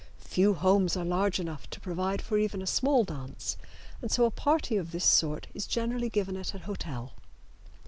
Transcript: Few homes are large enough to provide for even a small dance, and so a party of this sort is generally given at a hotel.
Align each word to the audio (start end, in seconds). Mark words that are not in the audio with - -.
Few 0.17 0.55
homes 0.55 0.97
are 0.97 1.05
large 1.05 1.39
enough 1.39 1.69
to 1.69 1.79
provide 1.79 2.23
for 2.23 2.39
even 2.39 2.59
a 2.63 2.65
small 2.65 3.03
dance, 3.03 3.55
and 4.01 4.09
so 4.11 4.25
a 4.25 4.31
party 4.31 4.75
of 4.75 4.91
this 4.93 5.05
sort 5.05 5.45
is 5.53 5.67
generally 5.67 6.09
given 6.09 6.35
at 6.37 6.55
a 6.55 6.57
hotel. 6.57 7.13